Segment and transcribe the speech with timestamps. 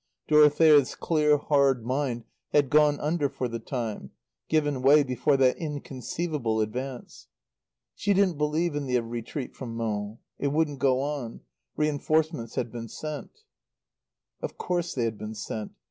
[0.27, 4.09] Dorothea's clear, hard mind had gone under for the time,
[4.49, 7.27] given way before that inconceivable advance.
[7.93, 10.17] She didn't believe in the retreat from Mons.
[10.39, 11.41] It couldn't go on.
[11.77, 13.43] Reinforcements had been sent.
[14.41, 15.73] Of course they had been sent.